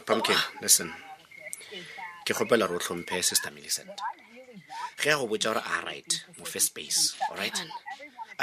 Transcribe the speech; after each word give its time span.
listen 0.64 0.90
ke 2.26 2.34
kgopela 2.34 2.66
ro 2.66 2.74
tlhomphe 2.82 3.18
sister 3.22 3.52
millicent 3.54 3.94
ge 5.00 5.06
ya 5.08 5.14
go 5.18 5.30
botsa 5.30 5.48
gore 5.54 5.62
a 5.74 5.76
right 5.86 6.10
mo 6.36 6.44
fir 6.52 6.58
space 6.70 7.00
right 7.38 7.54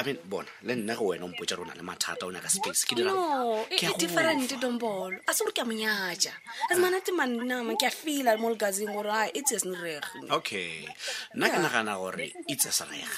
mean 0.06 0.16
bona 0.30 0.48
le 0.66 0.72
nna 0.80 0.94
ge 0.98 1.04
wena 1.08 1.24
ompotsa 1.28 1.54
gre 1.58 1.64
o 1.64 1.68
na 1.68 1.76
le 1.78 1.84
mathata 1.90 2.24
o 2.28 2.32
naka 2.32 2.48
space 2.56 2.80
kedifferente 3.78 4.54
e- 4.54 4.58
e 4.58 4.62
dombolo 4.64 5.18
a 5.28 5.30
se 5.36 5.40
gore 5.44 5.52
ke 5.56 5.60
a 5.62 5.68
monyaja 5.68 6.32
asmanate 6.72 7.12
mannama 7.18 7.76
ke 7.80 7.84
a 7.90 7.92
fela 8.02 8.30
mo 8.40 8.48
legazing 8.54 8.88
gore 8.96 9.12
a 9.20 9.28
itse 9.40 9.56
sen 9.62 9.74
rege 9.84 10.18
okay 10.38 10.72
nna 11.36 11.46
ke 11.52 11.58
nagana 11.64 11.94
gore 12.00 12.26
itse 12.52 12.70
sen 12.78 12.88
rega 12.90 13.16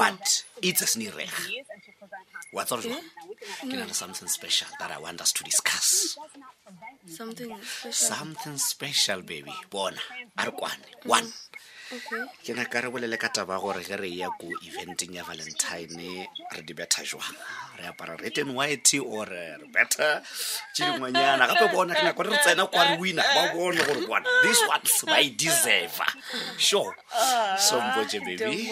but 0.00 0.24
itse 0.68 0.84
sen 0.92 1.04
rega 1.16 1.40
wa 2.56 2.62
tsa 2.64 2.74
gore 2.80 2.88
eh? 2.96 3.04
ke 3.68 3.74
na 3.78 3.84
le 3.90 3.94
something 4.02 4.28
special 4.38 4.70
that 4.80 4.88
i 4.96 4.98
want 5.04 5.20
us 5.24 5.32
to 5.36 5.42
discuss 5.44 6.16
Something 7.08 8.56
special. 8.58 9.22
baby 9.22 9.52
bona 9.70 10.00
a 10.40 10.42
re 10.46 10.50
kwane 10.58 10.86
One. 11.16 11.28
ke 12.42 12.50
nyaka 12.58 12.82
re 12.82 12.88
bolele 12.90 13.16
ka 13.22 13.28
taba 13.34 13.58
gore 13.60 13.82
ge 13.88 13.94
re 14.02 14.10
ya 14.20 14.28
ko 14.40 14.48
eventeng 14.68 15.14
ya 15.14 15.22
valentine 15.30 16.26
re 16.52 16.62
di 16.66 16.74
betha 16.78 17.02
jwang 17.08 17.36
re 17.76 17.86
apara 17.86 18.16
red 18.16 18.36
and 18.38 18.54
white 18.56 18.88
or 19.00 19.26
re 19.28 19.56
better 19.72 20.22
tse 20.72 20.84
dingwanyana 20.84 21.46
gape 21.46 21.66
bona 21.72 21.94
ke 21.94 22.02
nako 22.04 22.22
re 22.24 22.30
re 22.32 22.38
tsena 22.42 22.66
kwa 22.66 22.82
re 22.90 22.94
wina 23.00 23.22
ba 23.22 23.42
bone 23.54 23.78
gore 23.84 24.02
bona 24.08 24.26
this 24.42 24.60
ones 24.68 25.04
by 25.04 25.24
deserve 25.36 25.94
sure 26.58 26.96
so 27.60 27.80
mboje 27.80 28.20
baby 28.24 28.66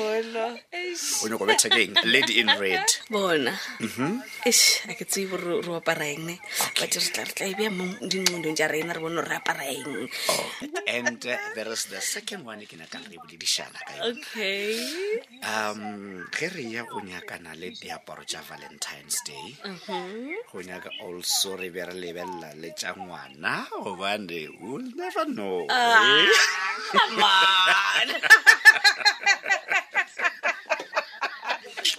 o 1.22 1.26
nyako 1.28 1.44
betha 1.44 1.68
ke 1.68 1.80
eng 1.88 1.94
lady 2.08 2.40
in 2.40 2.48
red 2.60 2.88
bona 3.10 3.52
mhm. 3.80 4.20
eish 4.48 4.88
a 4.88 4.94
ke 4.96 5.04
tseye 5.04 5.28
gore 5.28 5.60
re 5.60 5.72
apara 5.78 6.08
eng 6.08 6.34
but 6.80 6.94
re 6.96 7.04
tla 7.12 7.22
re 7.24 7.32
tla 7.36 7.46
ebea 7.46 7.70
mo 7.70 7.84
dingcondong 8.00 8.56
tja 8.56 8.66
rena 8.72 8.96
re 8.96 9.00
bone 9.04 9.20
re 9.20 9.36
apara 9.36 9.64
eng 9.68 9.84
oh, 10.04 10.48
and 10.88 11.20
uh, 11.28 11.36
there 11.54 11.68
is 11.76 11.84
the 11.92 12.00
second 12.00 12.42
one 12.48 12.64
ke 12.66 12.80
nyaka 12.80 12.98
re 13.04 13.20
boledišana 13.20 13.78
ka 13.84 13.92
okay 14.12 14.72
um 15.44 16.24
ge 16.32 16.48
re 16.48 16.64
ya 16.72 16.82
go 16.88 17.02
nyakana 17.04 17.52
le 17.54 17.70
diaparo 17.80 18.24
tja 18.24 18.40
valentine 18.48 18.93
valentines 18.94 19.20
day 19.24 19.56
go 19.62 19.68
mm-hmm. 19.68 20.60
nyaka 20.66 20.90
also 21.04 21.56
re 21.56 21.68
be 21.70 21.84
re 21.84 21.92
lebelela 22.00 22.50
le 22.60 22.70
tša 22.78 22.90
ngwana 22.94 23.66
gobane 23.82 24.48
will 24.60 24.92
never 24.96 25.24
know 25.26 25.62
uh, 25.68 26.22
come 26.92 27.24
on. 27.24 28.10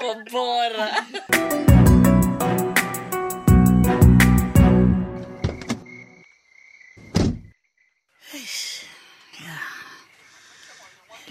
Obora. 0.09 0.87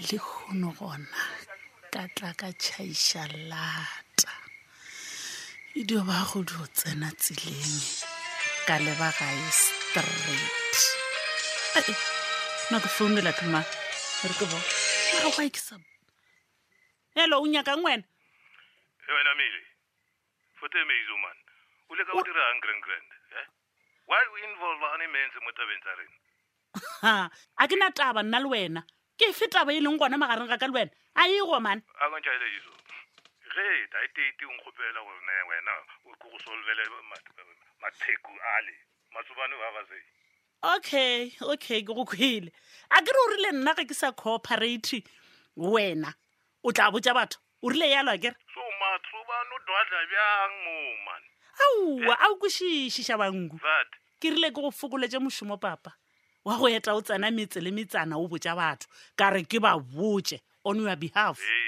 le 0.05 0.17
kgono 0.25 0.69
gona 0.77 1.21
ka 1.93 2.03
tla 2.15 2.29
ka 2.39 2.49
tšhaiša 2.61 3.23
lata 3.49 4.04
e 5.75 5.83
dio 5.83 5.99
ba 6.07 6.23
go 6.31 6.39
di 6.39 6.55
o 6.55 6.63
tsena 6.71 7.11
tseleng 7.19 7.75
ka 8.67 8.79
lebaka 8.79 9.25
e 9.27 9.45
straight 9.59 10.75
ae 11.75 11.91
nna 12.71 12.77
ke 12.79 12.89
founela 12.95 13.31
kama 13.35 13.59
re 14.23 14.31
ke 14.39 14.45
bo 14.51 14.59
wa 15.35 15.45
ke 15.51 15.59
sa 15.59 15.75
hello 17.19 17.43
o 17.43 17.47
nyaka 17.51 17.75
ngwena 17.75 18.07
e 19.03 19.11
wena 19.15 19.31
mele 19.35 19.61
fote 20.55 20.79
meizo 20.87 21.15
man 21.19 21.37
o 21.91 21.93
leka 21.95 22.11
o 22.15 22.23
dira 22.23 22.43
ang 22.55 22.59
grand 22.63 22.79
grand 22.87 23.07
eh 23.43 23.47
why 24.07 24.23
we 24.31 24.39
involve 24.47 24.79
any 24.95 25.07
means 25.11 25.35
mo 25.43 25.51
tabeng 25.59 25.81
tsa 25.83 25.93
rena 25.99 27.29
a 27.59 27.63
ke 27.67 27.75
na 27.75 27.91
taba 27.91 28.23
nna 28.23 28.39
le 28.39 28.47
wena 28.47 28.81
ke 29.19 29.27
fetaba 29.35 29.75
e 29.75 29.83
leng 29.83 29.99
gona 29.99 30.15
magareng 30.15 30.47
ga 30.47 30.55
ka 30.55 30.71
le 30.71 30.75
wena 30.87 30.91
a 31.19 31.27
e 31.27 31.35
go 31.43 31.59
mane 31.59 31.83
a 31.99 32.05
go 32.07 32.15
ntsha 32.15 32.31
le 32.31 32.47
jiso 32.55 32.71
great 33.55 33.89
a 33.95 33.99
ite 34.05 34.21
ite 34.29 34.43
un 34.45 34.57
kopela 34.63 34.99
wena 35.01 35.45
wena 35.49 35.71
u 36.03 36.15
kuso 36.19 36.51
lele 36.51 36.89
matheku 37.81 38.31
ali 38.57 38.73
matsubane 39.13 39.55
wa 39.55 39.71
vase 39.71 39.99
okay 40.75 41.31
okay 41.41 41.81
go 41.81 42.03
kwile 42.05 42.51
a 42.91 42.99
ke 43.01 43.07
re 43.15 43.19
o 43.25 43.29
rile 43.31 43.51
nna 43.55 43.71
ga 43.79 43.85
ke 43.87 43.93
sa 43.95 44.11
cooperate 44.11 45.03
wena 45.57 46.11
o 46.67 46.71
tla 46.75 46.91
botsa 46.91 47.15
batho 47.15 47.39
o 47.63 47.69
rile 47.71 47.87
yalo 47.95 48.11
a 48.11 48.17
kere 48.19 48.35
so 48.53 48.61
matsubane 48.83 49.51
o 49.55 49.59
dwadla 49.67 49.99
byang 50.11 50.55
mo 50.67 50.75
man 51.07 51.23
awwa 51.63 52.13
eh? 52.19 52.23
a 52.23 52.27
u 52.31 52.35
kushishi 52.37 53.03
sha 53.07 53.15
bangu 53.17 53.55
ke 54.19 54.35
rile 54.35 54.51
ke 54.51 54.59
go 54.59 54.67
fokoletse 54.71 55.15
mošomo 55.19 55.55
papa 55.61 55.95
wa 56.43 56.57
go 56.59 56.67
eta 56.67 56.91
o 56.93 56.99
tsena 57.01 57.31
metse 57.31 57.63
le 57.63 57.71
metsana 57.71 58.19
o 58.19 58.27
botja 58.27 58.51
batho 58.51 58.87
ka 59.15 59.31
re 59.31 59.47
ke 59.47 59.63
ba 59.63 59.79
botse 59.79 60.43
on 60.67 60.75
your 60.81 60.95
behalf 60.99 61.39
hey 61.39 61.64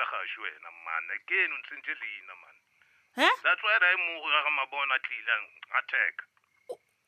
tsebe 0.00 0.10
gaši 0.10 0.40
wena 0.40 0.70
mane 0.84 1.18
ke 1.28 1.36
eno 1.44 1.56
ntsentse 1.60 1.94
leina 2.00 2.34
mane 2.34 3.30
sa 3.42 3.50
tswaela 3.56 3.88
e 3.92 3.96
mo 3.96 4.20
gorage 4.22 4.50
mabone 4.56 4.94
a 4.94 4.98
tlilang 5.04 5.46
a 5.76 5.80
theka 5.90 6.24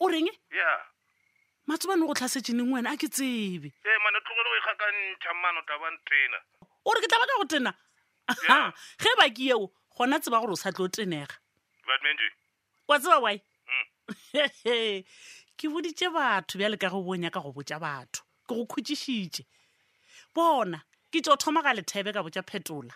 o 0.00 0.08
reng 0.08 0.28
e? 0.28 0.34
ya 0.52 0.68
matsobane 1.66 2.02
o 2.02 2.06
go 2.06 2.14
tlhasetšeneng 2.14 2.72
wena 2.72 2.90
a 2.92 2.96
ke 2.96 3.08
tsebe 3.08 3.68
ee 3.84 3.98
mane 4.04 4.18
tlogele 4.20 4.48
go 4.48 4.58
ikgakantšha 4.60 5.32
mane 5.42 5.58
o 5.58 5.62
tla 5.62 5.78
ban 5.78 5.96
tena 6.04 6.38
ore 6.84 7.00
ke 7.00 7.08
tla 7.08 7.18
baka 7.18 7.34
go 7.40 7.44
tena 7.44 7.72
ge 9.00 9.12
ba 9.18 9.26
ke 9.30 9.42
eo 9.48 9.70
gona 9.96 10.20
tseba 10.20 10.40
gore 10.40 10.52
o 10.52 10.56
sa 10.56 10.72
tle 10.72 10.84
o 10.84 10.88
tenega 10.88 11.36
wa 12.88 12.98
tseba 12.98 13.18
wi 13.22 13.40
hmm. 13.66 15.02
ke 15.56 15.66
boditše 15.68 16.10
batho 16.12 16.58
bjale 16.58 16.76
ka 16.76 16.90
go 16.90 17.00
bonya 17.02 17.30
ka 17.30 17.40
go 17.40 17.52
botja 17.52 17.80
batho 17.80 18.26
ke 18.44 18.52
go 18.52 18.66
khutsišitše 18.68 19.42
bona 20.34 20.82
ke 21.12 21.20
tso 21.20 21.36
thoma 21.36 21.60
ga 21.62 21.76
lethebe 21.76 22.10
ka 22.16 22.24
botsa 22.24 22.40
phetola 22.48 22.94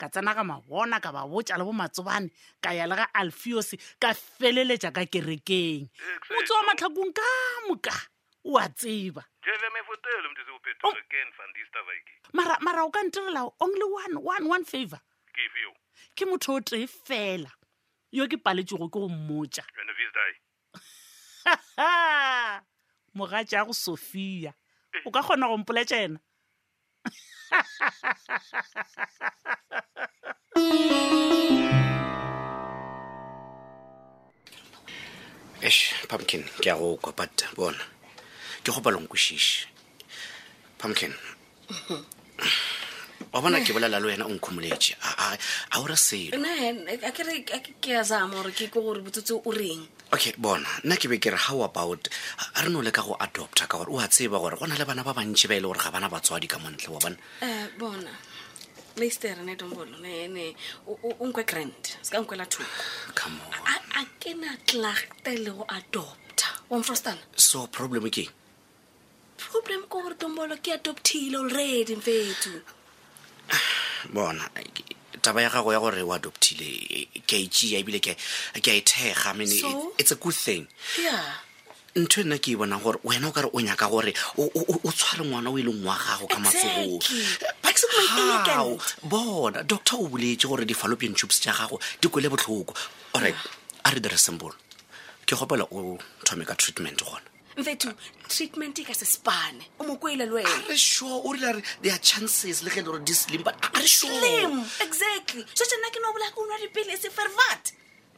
ka 0.00 0.06
tsena 0.12 0.34
ga 0.36 0.44
mabona 0.44 1.00
ka 1.00 1.10
ba 1.16 1.24
botsa 1.24 1.56
le 1.56 1.64
bomatsobane 1.64 2.28
ka 2.60 2.70
ya 2.76 2.84
le 2.90 2.94
ga 3.00 3.06
alfios 3.20 3.72
ka 3.96 4.12
feleletsa 4.12 4.92
ka 4.92 5.02
kerekeng 5.08 5.88
motse 6.34 6.52
wa 6.52 6.62
matlhakong 6.68 7.14
ka 7.16 7.28
moka 7.68 7.96
o 8.44 8.60
a 8.60 8.68
tseba 8.68 9.22
oh. 10.84 10.94
mara 12.66 12.80
o 12.84 12.90
ka 12.92 13.00
ntirela 13.00 13.48
only 13.64 13.88
one 14.04 14.14
one 14.20 14.44
one 14.60 14.64
favor 14.68 15.00
ke 16.14 16.24
motho 16.28 16.60
o 16.60 16.60
tee 16.60 16.84
fela 16.84 17.48
yo 18.12 18.28
ke 18.28 18.36
paletsego 18.36 18.92
ke 18.92 19.00
go 19.00 19.08
mmotsa 19.08 19.64
mogatsa 23.16 23.56
ya 23.56 23.64
go 23.64 23.72
sophia 23.72 24.52
o 25.08 25.08
ka 25.10 25.24
kgona 25.24 25.48
go 25.48 25.56
mpoletsa 25.64 25.96
ena 26.04 26.20
esh 35.64 35.80
pumpkin, 36.10 36.42
ke 36.62 36.68
a 36.70 36.76
go 36.78 36.96
kwa 37.02 37.12
but 37.16 37.36
bona. 37.56 37.78
Ke 38.62 38.68
go 38.74 38.80
palong 38.84 39.06
kwishishi. 39.08 39.66
Pumpkin. 40.78 41.12
Wa 43.32 43.40
bona 43.40 43.62
ke 43.64 43.72
bolela 43.72 44.00
le 44.00 44.06
wena 44.10 44.26
o 44.28 44.34
nkhumoletše. 44.34 44.94
A 45.00 45.38
a 45.72 45.76
o 45.80 45.86
selo. 45.94 46.38
ke 47.16 47.22
re 47.24 47.34
ke 47.80 47.90
a 47.94 48.02
zama 48.04 48.42
gore 48.42 48.50
ke 48.52 48.66
go 48.68 48.80
gore 48.82 49.00
botsotse 49.00 49.30
o 49.32 49.50
reng. 49.50 49.84
okay 50.14 50.32
bona 50.38 50.70
nna 50.86 50.94
ke 51.02 51.06
be 51.10 51.16
ke 51.18 51.28
re 51.34 51.38
how 51.46 51.58
about 51.66 52.06
a 52.56 52.60
re 52.62 52.68
no 52.70 52.82
le 52.86 52.90
ka 52.96 53.02
go 53.06 53.14
adopta 53.26 53.66
ka 53.66 53.78
gore 53.80 53.90
o 53.90 53.98
a 53.98 54.06
tseba 54.12 54.38
gore 54.42 54.54
go 54.56 54.66
na 54.70 54.78
le 54.78 54.86
bana 54.86 55.02
ba 55.02 55.10
bantšhi 55.18 55.48
ba 55.50 55.54
e 55.56 55.60
le 55.60 55.66
gore 55.66 55.82
ga 55.84 55.90
bana 55.90 56.06
batswadi 56.12 56.46
ka 56.46 56.58
montle 56.62 56.86
wa 56.94 57.00
bona 57.04 57.18
eh, 57.42 57.66
bona 57.82 58.12
mister 58.98 59.34
ne 59.42 59.54
dombolo 59.58 59.98
ne 59.98 60.28
ne 60.30 60.46
o 60.86 61.18
nkwe 61.26 61.42
grand 61.42 61.82
se 61.98 62.14
ka 62.14 62.22
nkwela 62.22 62.46
thuko 62.46 62.82
a 64.00 64.02
ke 64.22 64.38
na 64.38 64.54
tlagte 64.66 65.32
le 65.34 65.50
go 65.50 65.66
adopta 65.66 66.46
wa 66.70 66.78
mfrostana 66.78 67.18
so 67.34 67.66
problem 67.66 68.06
ke 68.06 68.30
problem 69.36 69.82
ke 69.90 69.90
gore 69.90 70.14
dombolo 70.14 70.54
ke 70.62 70.78
adoptile 70.78 71.42
already 71.42 71.98
mfetu 71.98 72.62
ah, 73.50 73.66
bona 74.14 74.46
taba 75.24 75.42
ya 75.42 75.48
gago 75.50 75.72
ya 75.72 75.80
gore 75.80 76.02
o 76.02 76.12
adoptile 76.12 77.08
ke 77.26 77.36
a 77.36 77.48
itsea 77.48 77.80
ebile 77.80 77.98
ke 78.00 78.12
a 78.12 78.60
e 78.76 78.80
thekga 78.84 79.34
mean, 79.34 79.48
so? 79.48 79.92
it's 79.96 80.12
a 80.12 80.16
good 80.20 80.34
thing 80.36 80.66
yeah. 81.00 81.40
ntho 81.96 82.20
e 82.20 82.24
nna 82.28 82.36
ke 82.36 82.52
e 82.52 82.56
bonang 82.60 82.82
gore 82.84 83.00
wena 83.04 83.32
o 83.32 83.32
kare 83.32 83.48
o 83.48 83.60
nyaka 83.64 83.88
gore 83.88 84.12
o 84.36 84.90
tshware 84.92 85.24
ngwana 85.24 85.48
o 85.48 85.56
e 85.56 85.62
leng 85.64 85.80
wa 85.80 85.96
gago 85.96 86.28
ka 86.28 86.36
matsogo 86.44 86.92
bona 89.02 89.62
doctor 89.64 89.96
o 89.96 90.08
boletse 90.12 90.44
gore 90.44 90.66
di-fallopian 90.68 91.14
tubes 91.16 91.40
tja 91.40 91.56
gago 91.56 91.80
di 92.04 92.08
kwele 92.12 92.28
botlhoko 92.28 92.76
allright 93.16 93.40
a 93.84 93.90
re 93.96 94.00
dire 94.00 94.18
simple 94.20 94.52
ke 95.24 95.32
gopela 95.32 95.64
o 95.72 95.96
thome 96.24 96.44
ka 96.44 96.52
treatment 96.54 97.00
gona 97.00 97.32
mfethu 97.56 97.92
treatment 98.28 98.78
e 98.78 98.84
ka 98.84 98.94
se 98.94 99.06
spane 99.06 99.64
o 99.78 99.84
mo 99.84 99.96
kwele 99.96 100.26
le 100.26 100.32
wena 100.42 100.76
sure 100.76 101.20
o 101.24 101.32
rile 101.32 101.52
re 101.52 101.62
there 101.82 101.92
are 101.94 101.98
chances 102.02 102.62
le 102.62 102.70
ge 102.70 102.80
le 102.82 102.82
gore 102.82 102.98
di 103.02 103.12
slim 103.14 103.42
but 103.42 103.54
are 103.74 103.86
sure 103.86 104.10
slim 104.18 104.52
exactly 104.80 105.44
setse 105.54 105.76
nna 105.78 105.90
ke 105.94 106.02
no 106.02 106.12
bola 106.12 106.26
eh. 106.26 106.30
e 106.30 106.32
ke 106.34 106.40
o 106.42 106.46
nwa 106.46 106.58
dipilisi 106.60 107.10
fervat 107.10 107.72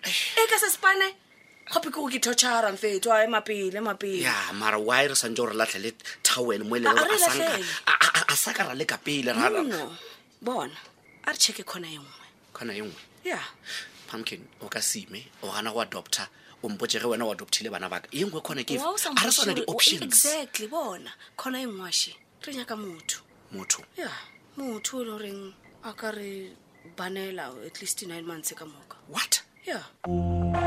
e 0.07 0.43
ka 0.51 0.57
se 0.59 0.71
spane 0.73 1.07
gape 1.73 1.89
ke 1.91 1.95
go 2.01 2.09
ke 2.09 2.19
thochara 2.19 2.73
mfetho 2.73 3.13
a 3.13 3.25
emapele 3.29 3.77
emapele 3.79 4.25
ya 4.25 4.53
mara 4.57 4.79
wy 4.81 5.05
re 5.09 5.15
santse 5.15 5.37
gore 5.37 5.53
latlhele 5.55 5.93
towel 6.23 6.65
mo 6.65 6.77
e 6.77 6.79
ele 6.79 7.61
a 7.85 8.37
sa 8.37 8.53
ka 8.53 8.69
ra 8.69 8.75
le 8.75 8.85
ka 8.87 8.97
pele 8.97 9.33
no 9.37 9.93
bona 10.41 10.73
a 11.29 11.33
re 11.35 11.39
checke 11.39 11.61
kgona 11.63 11.93
e 11.93 11.99
nngwe 12.01 12.23
khona 12.57 12.73
e 12.73 12.81
nngwe 12.81 12.97
ya 13.29 13.41
pumpkin 14.09 14.49
o 14.65 14.71
ka 14.73 14.81
sime 14.81 15.29
o 15.43 15.53
gana 15.53 15.73
go 15.75 15.81
adopta 15.85 16.25
ompotse 16.63 16.99
ge 17.01 17.07
wena 17.07 17.25
o 17.27 17.33
adoptile 17.33 17.71
bana 17.71 17.89
baka 17.89 18.09
engwe 18.13 18.41
kgone 18.41 18.65
ke 18.65 18.79
a 18.81 19.25
re 19.25 19.33
sona 19.33 19.53
dioptionexactly 19.55 20.69
bona 20.69 21.11
kgona 21.37 21.61
e 21.63 21.67
ngwashe 21.67 22.17
re 22.43 22.55
nyaka 22.55 22.77
motho 22.77 23.19
motho 23.53 23.83
ya 23.97 24.11
motho 24.57 24.97
o 24.99 25.05
leng 25.05 25.09
goreng 25.19 25.43
a 25.85 25.93
ka 25.93 26.11
re 26.11 26.57
banela 26.97 27.53
at 27.67 27.81
least 27.81 28.03
nine 28.07 28.25
months 28.27 28.55
ka 28.57 28.65
moka 28.65 28.97
what 29.09 29.43
ya 29.67 29.83
yeah. 30.07 30.66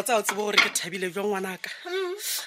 wa 0.00 0.04
tsaya 0.08 0.20
o 0.24 0.24
tsebo 0.24 0.44
gore 0.48 0.56
ke 0.56 0.70
thabile 0.78 1.10
jwa 1.12 1.24
ngwana 1.28 1.52
ka 1.60 1.68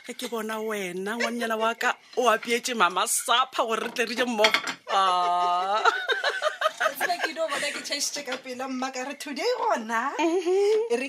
ge 0.09 0.13
ke 0.17 0.25
bona 0.25 0.57
wena 0.57 1.21
ngwannyana 1.21 1.53
wa 1.53 1.69
ka 1.77 1.93
o 2.17 2.25
apeetse 2.25 2.73
mama 2.73 3.05
sapa 3.05 3.61
gore 3.69 3.77
re 3.85 3.91
tle 3.93 4.09
re 4.09 4.15
je 4.17 4.25
mmogo 4.25 4.49
ah. 4.89 5.77
mhm. 5.85 6.97
re 6.97 7.13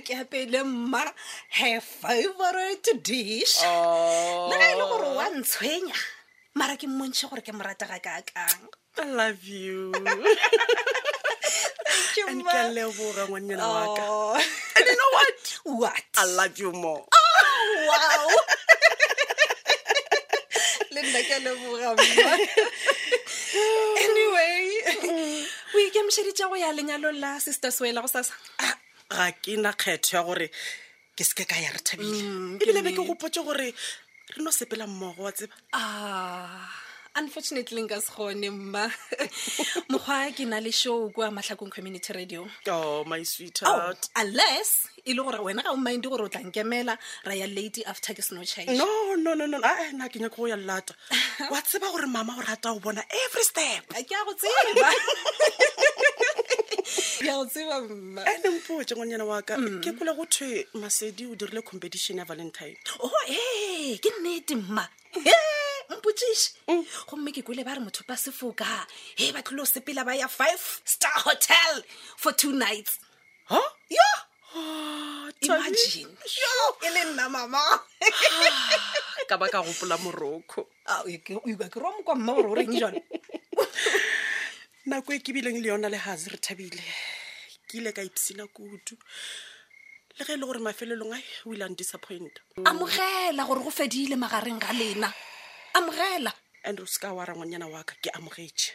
ke 0.05 0.21
apele 0.21 0.61
mma 0.69 1.09
her 1.61 1.81
favorite 1.81 2.93
dish 3.01 3.65
le 3.65 3.69
oh. 3.73 4.53
ga 4.53 4.61
e 4.69 4.77
le 4.77 4.85
gore 4.93 5.09
wa 5.17 5.25
ntshwenya 5.41 5.97
mara 6.61 6.77
ke 6.77 6.85
mmontšhe 6.85 7.25
gore 7.33 7.41
ke 7.41 7.57
moratega 7.57 7.97
ka 8.05 8.21
kang 8.29 8.69
love 9.17 9.41
you 9.49 9.89
ke 12.21 12.61
leboga 12.77 13.25
ngwanyana 13.33 13.65
waka 13.65 14.05
oh 14.13 14.37
what 15.65 15.95
i 16.19 16.25
love 16.27 16.59
you 16.59 16.71
more 16.73 17.05
oh, 17.13 17.89
wow 17.89 18.29
anyway 24.05 24.71
o 25.75 25.79
ikemošeditša 25.79 26.45
go 26.49 26.57
ya 26.57 26.73
lenyalo 26.73 27.13
la 27.21 27.41
sister 27.41 27.71
swela 27.73 28.01
go 28.03 28.09
sasa 28.09 28.35
ah, 28.59 28.77
ga 29.11 29.33
ke 29.33 29.57
na 29.57 29.73
kgetho 29.73 30.17
ya 30.17 30.23
gore 30.23 30.49
ke 31.17 31.25
seke 31.25 31.45
ka 31.49 31.57
ya 31.57 31.73
re 31.73 31.81
thabile 31.85 32.21
mm, 32.23 32.57
ebile 32.63 32.83
be 32.85 32.93
ke 32.93 33.03
gopotse 33.09 33.41
gore 33.45 33.61
re 34.33 34.41
no 34.45 34.51
sepela 34.53 34.87
mmogo 34.87 35.23
wa 35.23 35.33
tseba 35.33 35.55
a 35.73 35.81
ah 35.81 36.84
unfortunately 37.19 37.83
nka 37.83 38.01
se 38.01 38.13
kgone 38.13 38.51
mma 38.51 38.91
mokgwa 39.89 40.33
ke 40.37 40.45
na 40.47 40.59
le 40.61 40.73
show 40.73 41.11
kwa 41.11 41.31
matlhakong 41.31 41.71
community 41.71 42.13
radio 42.13 42.43
oh, 42.73 43.05
my 43.05 43.23
oh, 43.65 43.95
unless 44.17 44.89
e 45.05 45.15
le 45.15 45.23
gore 45.23 45.39
wena 45.39 45.63
ga 45.63 45.71
o 45.71 45.77
mind 45.77 46.03
gore 46.09 46.25
o 46.25 46.29
tla 46.29 46.41
nkemela 46.43 46.99
ra 47.25 47.35
ya 47.35 47.47
lady 47.47 47.85
after 47.85 48.15
ke 48.17 48.23
seno 48.23 48.45
change 48.45 48.77
no 48.77 49.15
no 49.17 49.35
no 49.35 49.47
no 49.47 49.61
ae 49.63 49.93
na 49.93 50.09
ke 50.09 50.19
nyako 50.19 50.37
go 50.43 50.49
ya 50.49 50.57
lata 50.57 50.95
wa 51.53 51.63
tseba 51.63 51.91
gore 51.91 52.07
mama 52.07 52.35
o 52.39 52.43
rata 52.43 52.71
o 52.73 52.81
bona 52.81 53.05
every 53.09 53.45
step 53.45 53.87
ke 53.95 54.11
ya 57.23 57.35
go 57.35 57.45
tseba 57.45 57.77
ande 58.27 58.49
mpuo 58.59 58.83
jengwanyana 58.85 59.25
waka 59.25 59.55
ke 59.57 59.93
kole 59.95 60.11
mm. 60.11 60.17
go 60.19 60.27
thwe 60.27 60.67
masedi 60.75 61.27
o 61.31 61.35
dirile 61.39 61.63
competition 61.63 62.19
ya 62.19 62.25
valentine 62.25 62.77
o 62.99 63.07
oh, 63.07 63.21
ee 63.29 63.35
hey, 63.39 63.99
ke 64.03 64.11
nnete 64.19 64.57
mma 64.59 64.89
botsiše 66.15 66.51
mm. 66.69 66.85
gomme 67.11 67.33
ke 67.35 67.43
kwele 67.43 67.65
ba 67.65 67.75
re 67.75 67.81
motho 67.83 68.05
pa 68.07 68.15
sefoka 68.17 68.65
e 69.19 69.33
ba 69.35 69.43
tlhile 69.43 69.63
o 69.63 69.67
sepela 69.67 70.05
ba 70.07 70.15
ya 70.15 70.29
five 70.29 70.81
star 70.85 71.13
hotel 71.27 71.83
for 72.17 72.33
two 72.37 72.53
nights 72.53 72.99
yo 73.51 74.59
imagine 75.43 76.11
e 76.81 76.89
le 76.95 77.03
nna 77.13 77.29
mama 77.29 77.61
ka 79.29 79.37
ba 79.39 79.49
ka 79.51 79.61
gopola 79.63 79.97
moroko 79.99 80.69
a 80.87 81.03
ah, 81.03 81.03
ke 81.03 81.79
roa 81.83 81.93
mokwa 81.99 82.15
mma 82.17 82.33
gore 82.33 82.47
o 82.51 82.55
reng 82.55 82.73
jone 82.79 83.03
nako 84.87 85.13
e 85.13 85.19
ke 85.19 85.33
bileng 85.35 85.59
le 85.63 85.67
yona 85.69 85.89
le 85.91 85.97
hase 85.99 86.29
re 86.31 86.39
thabile 86.39 86.83
ke 87.67 87.79
ile 87.81 87.91
ka 87.93 88.03
ipsina 88.07 88.47
kudu 88.47 88.95
le 90.19 90.23
ge 90.25 90.33
e 90.33 90.37
le 90.39 90.47
gore 90.47 90.59
mafelelong 90.63 91.15
a 91.17 91.23
o 91.49 91.55
ile 91.57 91.65
ang 91.67 91.75
disappoint 91.77 92.39
amogela 92.65 93.43
gore 93.45 93.61
go 93.65 93.71
fedile 93.75 94.15
magareng 94.17 94.61
ga 94.63 94.71
lena 94.73 95.11
amogela 95.75 96.31
and 96.67 96.79
o 96.81 96.87
seka 96.87 97.11
wara 97.13 97.35
ngwanyana 97.35 97.67
wa 97.67 97.83
ka 97.85 97.95
ke 98.03 98.09
amogetše 98.15 98.73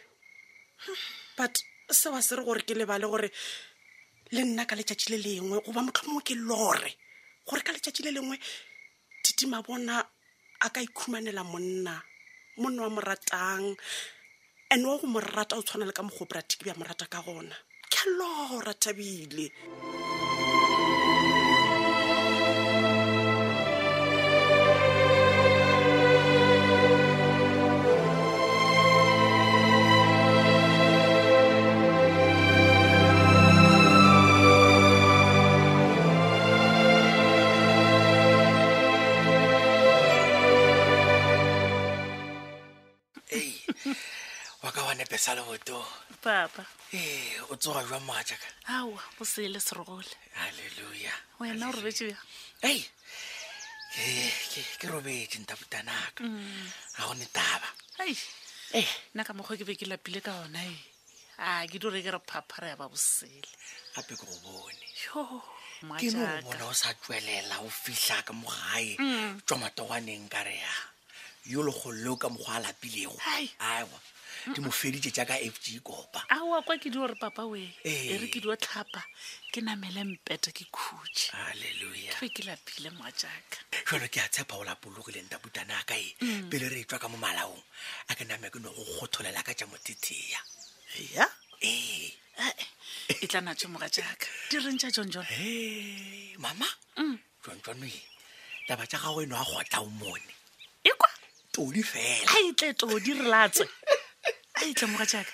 but 1.38 1.64
sewa 1.92 2.22
se 2.22 2.36
re 2.36 2.44
gore 2.44 2.60
ke 2.62 2.74
lebale 2.76 3.08
gore 3.08 3.32
le 4.32 4.42
nna 4.44 4.66
ka 4.68 4.76
letšatši 4.76 5.08
le 5.16 5.18
lengwe 5.26 5.58
goba 5.66 5.82
motlhomongwe 5.82 6.24
ke 6.28 6.36
lore 6.36 6.92
gore 7.48 7.62
ka 7.66 7.72
letšatši 7.74 8.02
le 8.06 8.12
lengwe 8.16 8.36
ditima 9.24 9.62
bona 9.66 10.04
a 10.62 10.68
ka 10.70 10.80
ikhumanela 10.84 11.44
monna 11.44 12.02
monna 12.60 12.82
wa 12.84 12.90
mo 12.90 13.02
ratang 13.02 13.78
and 14.72 14.86
wa 14.86 14.98
go 15.00 15.08
mo 15.08 15.20
rata 15.20 15.56
o 15.56 15.64
tshwana 15.64 15.86
le 15.88 15.96
ka 15.96 16.04
mokgopratiki 16.04 16.64
bja 16.64 16.76
mo 16.78 16.84
rata 16.86 17.08
ka 17.08 17.24
gona 17.24 17.56
ke 17.90 17.98
a 18.06 18.10
lora 18.18 18.74
thabile 18.76 19.48
mm. 19.56 19.99
nyane 45.00 45.10
pesa 45.12 45.32
le 45.36 45.42
boto 45.48 45.78
papa 46.22 46.64
ee 46.94 47.16
eh, 47.16 47.52
o 47.52 47.56
tsoga 47.56 47.84
jwa 47.88 48.00
moaja 48.08 48.36
ka 48.44 48.50
aa 48.72 48.84
o 49.22 49.26
seele 49.32 49.60
serogole 49.60 50.12
alleluja 50.46 51.14
wena 51.40 51.64
o 51.70 51.72
robetse 51.72 52.06
ja 52.12 52.20
ei 52.72 52.82
ke 54.80 54.88
robetse 54.92 55.38
ntaputanaka 55.44 56.20
ga 56.20 56.28
mm. 56.28 56.72
gone 57.00 57.26
taba 57.38 57.70
ei 58.08 58.18
e 58.74 58.80
eh. 58.84 58.90
nna 59.16 59.24
ka 59.24 59.32
mokgwa 59.34 59.56
ke 59.60 59.64
be 59.64 59.80
ke 59.80 59.86
lapile 59.88 60.20
ka 60.22 60.34
ona 60.44 60.60
e 60.72 60.76
a 61.48 61.48
ke 61.72 61.80
dire 61.80 62.04
ke 62.04 62.12
re 62.12 62.20
phaphara 62.30 62.68
ya 62.68 62.80
ba 62.82 62.92
bosele 62.92 63.48
gape 63.96 64.14
ke 64.20 64.26
go 64.28 64.36
bone 64.44 64.84
ke 66.02 66.08
no 66.12 66.28
go 66.28 66.42
bona 66.44 66.64
o 66.68 66.74
sa 66.82 66.92
tswelela 67.00 67.64
o 67.64 67.70
fitlha 67.84 68.20
ka 68.28 68.34
mogae 68.36 68.96
mm. 69.00 69.42
tswa 69.48 69.58
matoganeng 69.64 70.28
ka 70.28 70.44
re 70.44 70.56
ya 70.60 70.74
yo 71.48 71.64
lo 71.64 71.72
go 71.72 71.88
leo 71.92 72.20
ka 72.20 72.28
mokgwa 72.28 72.56
a 72.56 72.64
lapilego 72.68 73.16
aiwa 73.64 74.00
di 74.48 74.60
mo 74.62 74.72
feditse 74.72 75.12
jaaka 75.12 75.36
f 75.40 75.60
g 75.62 75.76
e 75.78 75.80
kopa 75.84 76.24
aa 76.32 76.62
kwa 76.64 76.78
ke 76.80 76.90
dio 76.90 77.06
re 77.08 77.16
papa 77.20 77.44
o 77.44 77.56
e 77.56 77.68
re 77.84 78.28
ke 78.32 78.40
dio 78.40 78.56
tlhapa 78.56 79.04
ke 79.52 79.60
namele 79.62 80.04
mpeta 80.04 80.52
ke 80.56 80.64
khutse 80.72 81.32
alleluja 81.52 82.16
e 82.24 82.30
ke 82.32 82.44
lapile 82.48 82.90
moa 82.96 83.12
jaaka 83.12 83.60
jalo 83.92 84.08
ke 84.08 84.20
a 84.24 84.28
tshepa 84.32 84.56
o 84.56 84.64
lapologileng 84.64 85.28
tabutana 85.28 85.76
a 85.80 85.84
kae 85.84 86.16
mm. 86.24 86.50
pele 86.50 86.70
re 86.72 86.80
e 86.82 86.86
tswa 86.88 87.00
ka 87.00 87.08
mo 87.12 87.18
malaong 87.20 87.62
a 88.08 88.16
ke 88.16 88.24
name 88.24 88.50
ke 88.50 88.60
ne 88.64 88.70
go 88.72 88.80
kgotholela 88.84 89.44
ka 89.44 89.54
ja 89.54 89.68
mothithea 89.68 90.42
ya 91.16 91.28
ee 91.62 92.12
e 93.12 93.28
tla 93.28 93.42
natse 93.44 93.68
moga 93.68 93.92
jaaka 93.92 94.28
di 94.50 94.60
reng 94.64 94.80
ja 94.80 94.88
jonjono 94.88 95.28
e 95.36 96.36
mama 96.40 96.68
mm. 96.96 97.20
jonjono 97.44 97.84
e 97.86 98.00
taba 98.68 98.88
ja 98.88 98.98
gago 99.04 99.20
e 99.20 99.28
ne 99.28 99.36
a 99.36 99.44
gotlao 99.44 99.86
mone 99.92 100.32
e 100.84 100.92
kwa 100.96 101.12
todi 101.52 101.84
fela 101.84 102.32
a 102.32 102.40
e 102.48 102.54
tle 102.56 102.74
todi 102.74 103.14
re 103.20 103.28
latswe 103.28 103.68
a 104.62 104.66
itlamoga 104.68 105.06
jaaka 105.12 105.32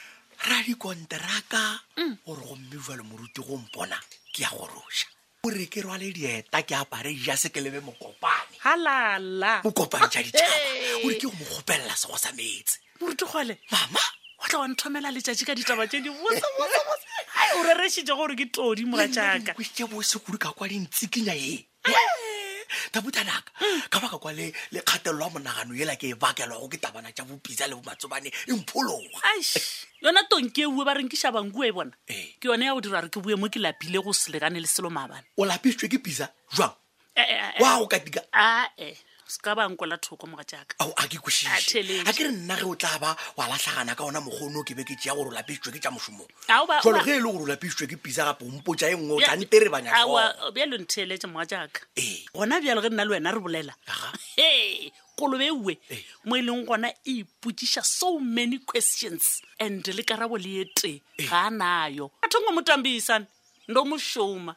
ra 0.50 0.58
dikonteraka 0.66 1.62
mm. 1.98 2.16
gore 2.26 2.44
gomme 2.48 2.78
jalo 2.88 3.04
moruti 3.04 3.42
go 3.42 3.58
mpona 3.58 3.98
ke 4.34 4.44
ya 4.46 4.50
goroša 4.54 5.08
ore 5.46 5.66
ke 5.66 5.82
rwale 5.82 6.14
dieta 6.14 6.62
ke 6.62 6.76
apare 6.78 7.10
ja 7.26 7.36
se 7.36 7.50
ke 7.50 7.58
lebe 7.58 7.80
mokopane 7.82 8.58
halala 8.62 9.64
mokopane 9.64 10.12
ja 10.14 10.22
ditšhaba 10.22 11.06
ore 11.06 11.16
ke 11.18 11.26
go 11.26 11.34
mo 11.34 11.46
kgopelela 11.46 11.96
sego 11.98 12.18
sa 12.18 12.32
metsi 12.38 12.78
moruti 13.02 13.26
gole 13.26 13.58
mama 13.72 14.00
o 14.38 14.46
tla 14.46 14.60
wa 14.62 14.68
nthomela 14.70 15.10
letšatši 15.10 15.46
ka 15.46 15.56
ditaba 15.58 15.88
tše 15.88 16.02
di 16.06 16.10
o 16.10 17.64
rereshitse 17.66 18.14
gore 18.14 18.36
ke 18.36 18.46
todi 18.54 18.86
mora 18.86 19.08
jaakaebose 19.10 20.20
kudu 20.22 20.38
ka 20.38 20.54
kwa 20.54 20.68
dintsikinya 20.70 21.34
ee 21.34 21.66
tabutanaka 22.96 23.52
ka 23.92 23.98
baka 24.00 24.18
kwa 24.18 24.32
le 24.32 24.54
lekgatelo 24.72 25.20
lwa 25.20 25.30
monagano 25.36 25.76
yela 25.76 26.00
ke 26.00 26.16
e 26.16 26.16
bakelwago 26.16 26.72
ke 26.72 26.80
tabana 26.80 27.12
tsa 27.12 27.28
bopitsa 27.28 27.68
le 27.68 27.76
bomatsobane 27.76 28.32
empologa 28.48 29.20
yona 30.00 30.24
tonke 30.32 30.64
e 30.64 30.70
ue 30.72 30.84
ba 30.88 30.96
rengkesa 30.96 31.28
bangkua 31.36 31.68
e 31.68 31.72
bona 31.76 31.92
ke 32.40 32.48
yone 32.48 32.64
ya 32.64 32.72
go 32.72 32.80
dirare 32.80 33.12
ke 33.12 33.20
bue 33.20 33.36
mo 33.36 33.52
ke 33.52 33.60
lapile 33.60 34.00
go 34.00 34.16
selekane 34.16 34.64
le 34.64 34.68
selo 34.68 34.88
maabane 34.88 35.28
o 35.36 35.44
lapisitswe 35.44 35.92
ke 35.92 36.00
pisa 36.00 36.32
jang 36.56 36.72
eh, 37.20 37.28
eh, 37.28 37.60
eh, 37.60 37.60
wa 37.60 37.84
go 37.84 37.88
katika 37.92 38.24
ae 38.32 38.32
ah, 38.32 38.96
seka 39.28 39.56
bankola 39.56 39.98
thoko 39.98 40.28
moga 40.28 40.44
jaaka 40.46 40.76
ao 40.80 40.94
a 40.96 41.08
ke 41.10 41.18
kwešiše 41.18 42.04
ga 42.06 42.14
ke 42.14 42.24
re 42.24 42.32
nna 42.32 42.56
ge 42.62 42.66
o 42.70 42.76
tla 42.78 42.94
ba 43.02 43.18
wa 43.38 43.48
latlhagana 43.50 43.96
ka 43.98 44.04
ona 44.06 44.22
mogono 44.22 44.62
ke 44.62 44.76
be 44.78 44.84
ke 44.86 44.94
tea 45.02 45.16
gore 45.18 45.30
o 45.34 45.34
lapisitswe 45.34 45.72
ke 45.74 45.80
tša 45.82 45.92
mošomong 45.92 46.30
tlolo 46.46 47.02
ge 47.02 47.18
e 47.18 47.20
le 47.20 47.26
gore 47.34 47.42
o 47.42 47.48
lapisitswe 47.50 47.88
ke 47.90 47.98
pisa 47.98 48.26
gape 48.30 48.46
ompotsa 48.46 48.86
e 48.90 48.94
nngwe 48.96 49.18
o 49.18 49.22
tlante 49.26 49.58
re 49.66 49.70
banyabjalo 49.70 50.76
ntheletse 50.86 51.26
moga 51.28 51.46
jaaka 51.58 51.82
ee 51.98 52.22
gona 52.38 52.62
bjalo 52.62 52.82
ge 52.86 52.90
nna 52.94 53.04
le 53.06 53.12
wena 53.18 53.34
re 53.34 53.40
bolela 53.42 53.74
e 54.38 54.92
kolobe 55.18 55.50
uwe 55.52 55.74
mo 56.30 56.38
e 56.38 56.42
leng 56.46 56.62
gona 56.70 56.94
e 57.02 57.26
ipotsiša 57.26 57.82
so 57.82 58.20
many 58.22 58.60
questions 58.62 59.42
and 59.58 59.88
le 59.90 60.04
karabo 60.06 60.38
le 60.38 60.50
ye 60.62 60.66
te 60.70 61.02
ga 61.26 61.50
nayo 61.50 62.14
a 62.22 62.30
thongwe 62.30 62.54
motambisane 62.54 63.26
ndo 63.66 63.86
mošoma 63.90 64.54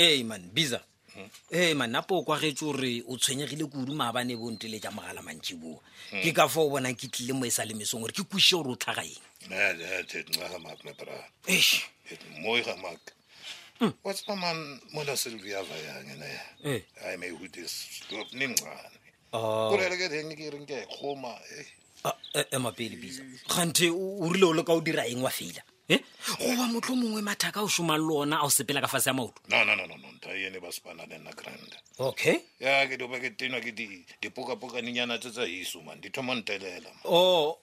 ee 0.00 0.22
man 0.24 0.42
bisa 0.54 0.80
ee 1.60 1.74
man 1.74 1.90
napo 1.90 2.12
o 2.18 2.22
kwagetse 2.22 2.64
gore 2.64 3.02
o 3.10 3.16
tshwenyegile 3.18 3.66
kudu 3.66 3.94
maabane 3.98 4.36
bo 4.38 4.46
nte 4.54 4.68
le 4.70 4.78
ja 4.78 4.90
mogala 4.94 5.22
mantsi 5.26 5.54
boo 5.58 5.82
ke 6.22 6.30
ka 6.32 6.46
fa 6.48 6.60
o 6.62 6.70
bonang 6.70 6.94
ke 6.94 7.08
tlile 7.10 7.32
mo 7.34 7.42
e 7.46 7.50
sa 7.50 7.64
lemesong 7.66 8.00
gore 8.06 8.12
ke 8.14 8.22
kuse 8.22 8.54
gore 8.56 8.70
o 8.70 8.76
tlhaga 8.78 9.02
eng 9.02 9.22
hmm. 13.78 13.92
wa 14.04 14.14
tsaba 14.14 14.34
man 14.36 14.80
mona 14.92 15.14
sylvia 15.16 15.62
vayang 15.62 16.10
ene 16.14 16.30
eh. 16.64 16.82
ai 17.06 17.16
ma 17.18 17.26
hudis 17.30 17.70
stop 17.90 18.32
ni 18.34 18.46
mncane 18.50 18.98
ah. 19.34 19.70
kureleketeng 19.70 20.34
ke 20.34 20.46
ringke 20.50 20.78
khoma 20.98 21.38
emapeli 22.54 22.94
eh? 22.94 22.94
ah, 22.94 22.94
e, 22.94 22.94
e, 22.94 22.98
bisa 23.02 23.22
kganthe 23.48 23.86
o 23.90 24.26
rile 24.34 24.46
o 24.46 24.52
le 24.58 24.62
ka 24.66 24.72
o 24.74 24.80
dira 24.82 25.06
eng 25.06 25.22
wa 25.22 25.30
feila 25.30 25.62
goba 25.88 26.64
motlho 26.72 26.94
mongwe 27.00 27.22
mathaka 27.22 27.62
o 27.64 27.68
soma 27.68 27.96
le 27.96 28.04
ona 28.10 28.36
a 28.40 28.44
o 28.46 28.50
sepela 28.50 28.80
ka 28.84 28.88
fase 28.88 29.08
ya 29.08 29.14
maoto 29.16 29.40
nonnonnonthaene 29.48 30.60
ba 30.60 30.70
spana 30.72 31.02
le 31.08 31.16
nna 31.18 31.32
grand 31.32 31.72
okay 31.98 32.36
ya 32.60 32.86
ke 32.86 32.96
doba 32.96 33.16
ke 33.20 33.30
tenwa 33.36 33.60
ke 33.60 33.72
dipokapokaninyana 34.20 35.18
tse 35.18 35.30
tsa 35.30 35.44
iso 35.48 35.80
man 35.82 36.00
di 36.00 36.10
thoma 36.10 36.34
ntelela 36.34 36.92
o 37.08 37.16
oh. 37.16 37.58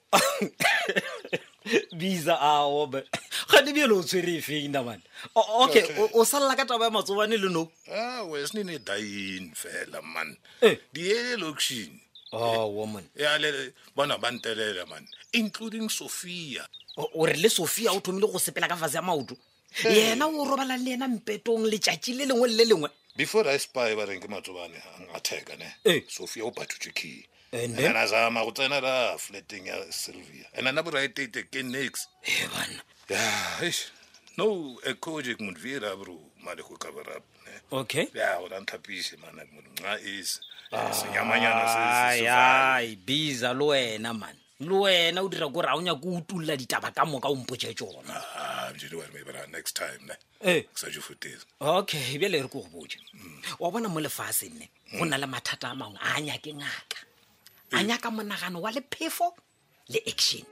bisa 1.98 2.42
aobe 2.42 3.06
ga 3.52 3.62
di 3.62 3.74
bjelo 3.74 4.00
o 4.00 4.04
tshwere 4.04 4.36
e 4.36 4.42
fengdamane 4.42 5.04
okay 5.62 5.86
o 6.18 6.26
salela 6.26 6.56
ka 6.58 6.66
taba 6.66 6.86
ya 6.86 6.92
matsobane 6.92 7.38
le 7.38 7.50
no 7.50 7.70
wesnene 8.34 8.80
dain 8.82 9.54
fela 9.54 10.02
man 10.02 10.38
eh. 10.62 10.78
di 10.94 11.12
ele 11.12 11.36
lokšin 11.38 12.02
Oh, 12.34 12.68
woman. 12.68 13.06
Yeah, 13.16 13.40
bona 13.96 14.18
ba 14.18 14.32
ntelela 14.32 14.86
man 14.90 15.08
including 15.32 15.88
sophia 15.90 16.68
o 16.98 17.26
re 17.26 17.34
le 17.34 17.50
sofia 17.50 17.92
o 17.92 18.00
thomile 18.00 18.28
go 18.28 18.40
sepela 18.40 18.68
ka 18.68 18.76
fase 18.78 18.96
ya 18.98 19.02
maoto 19.02 19.36
yena 19.84 20.26
o 20.28 20.46
robala 20.46 20.78
le 20.78 20.92
ena 20.96 21.08
mpetong 21.08 21.68
letšatši 21.68 22.14
le 22.18 22.26
lengwe 22.26 22.48
le 22.48 22.54
le 22.56 22.66
lengwe 22.66 22.90
before 23.16 23.48
i 23.50 23.58
spy 23.60 23.94
ba 23.96 24.06
reng 24.06 24.20
ke 24.22 24.28
matsobane 24.32 24.76
angateka 25.00 25.56
ne 25.60 26.02
sofia 26.08 26.46
o 26.46 26.52
patotswe 26.52 26.92
key 26.96 27.24
ana 27.52 28.08
zama 28.08 28.44
go 28.46 28.52
tsena 28.52 28.80
ra 28.80 29.18
fleting 29.18 29.68
ya 29.68 29.76
sylvia 29.92 30.48
and 30.54 30.68
ana 30.68 30.84
boraetete 30.84 31.44
ke 31.52 31.64
nix 31.64 32.08
no 34.38 34.78
ecoje 34.88 35.36
ke 35.36 35.42
modvira 35.44 35.96
bro 36.00 36.16
male 36.44 36.64
go 36.64 36.76
ka 36.78 36.92
borap 36.92 37.24
okay 37.72 38.08
ya 38.14 38.40
go 38.40 38.48
ranthapise 38.48 39.18
mana 39.20 39.44
ke 39.46 39.52
modnxa 39.52 40.00
is 40.00 40.40
e 40.72 40.80
senyamanyana 40.96 42.16
ya 42.16 42.80
biza 43.06 43.52
lo 43.54 43.66
wena 43.68 44.14
mana 44.14 44.40
le 44.62 44.70
wena 44.76 45.22
o 45.22 45.28
dira 45.28 45.50
kore 45.50 45.68
ga 45.68 45.76
o 45.76 45.82
nya 45.82 45.94
ko 45.96 46.08
utulola 46.22 46.56
ditaba 46.56 46.92
ka 46.92 47.04
moka 47.04 47.28
ompotse 47.28 47.76
tsonaokay 47.76 48.30
ah, 51.60 51.84
eh. 51.92 52.18
bjale 52.20 52.42
re 52.42 52.48
ko 52.48 52.60
go 52.64 52.70
boje 52.80 52.98
wa 53.60 53.70
bona 53.72 53.90
mo 53.90 54.00
lefase 54.00 54.48
nne 54.50 54.70
go 54.98 55.04
na 55.04 55.18
le 55.18 55.28
mathata 55.28 55.68
a 55.68 55.76
mangwe 55.76 56.00
a 56.00 56.22
nyake 56.22 56.54
ngaka 56.56 56.98
a 57.72 57.80
eh. 57.80 57.84
nyaka 57.84 58.08
monagano 58.12 58.62
wa 58.62 58.72
lephefo 58.72 59.36
le 59.90 60.00
action 60.08 60.46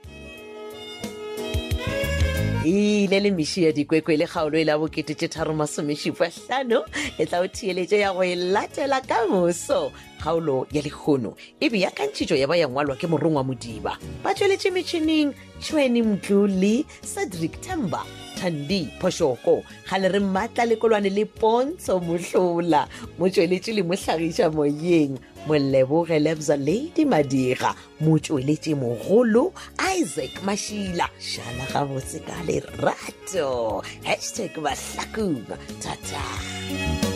ile 2.65 3.19
le 3.19 3.31
meši 3.31 3.63
ya 3.63 3.71
dikweko 3.71 4.11
e 4.11 4.17
le 4.17 4.27
kgaolo 4.27 4.57
e 4.57 4.63
le 4.63 4.71
a 4.71 4.77
boketetše 4.77 5.27
tharomasomešupahlano 5.27 6.85
e 7.19 7.25
tla 7.25 7.39
o 7.43 7.47
thieletše 7.47 7.99
ya 7.99 8.13
go 8.15 8.23
e 8.23 8.35
latela 8.35 9.01
ka 9.03 9.27
moso 9.27 9.91
kgaolo 10.23 10.67
ya 10.71 10.79
lekgono 10.81 11.35
e 11.59 11.67
be 11.69 11.79
ya 11.83 11.91
kantšhitšo 11.91 12.35
ya 12.39 12.47
ba 12.47 12.55
yangwalwa 12.55 12.95
ke 12.95 13.03
morong 13.07 13.35
wa 13.35 13.43
modiba 13.43 13.97
ba 14.23 14.31
tsweletše 14.33 14.71
metšhineng 14.71 15.33
tšhweni 15.59 16.03
mtlule 16.07 16.85
cedric 17.15 17.59
tember 17.61 18.05
tandi 18.41 18.87
phošoko 19.03 19.63
ga 19.91 19.97
le 19.99 20.07
re 20.07 20.19
mmatla 20.23 20.63
lekolwane 20.65 21.09
le 21.11 21.25
pontsho 21.27 21.99
mohlola 21.99 22.87
motsweletše 23.19 23.73
le 23.75 23.83
mohlagiša 23.83 24.47
moyeng 24.55 25.19
moleboge 25.47 26.19
lebza 26.25 26.55
lady 26.57 27.05
madira 27.05 27.71
motsweletši 28.03 28.73
mogolo 28.81 29.51
isaac 29.99 30.33
mašila 30.45 31.07
šala 31.29 31.65
gabotse 31.73 32.19
ka 32.27 32.37
lerato 32.47 33.83
hashtag 34.07 34.53
mahlakung 34.63 35.43
thata 35.81 37.12